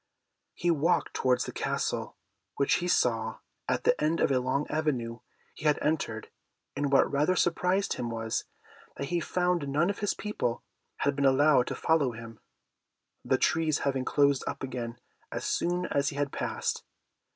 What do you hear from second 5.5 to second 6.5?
he had entered,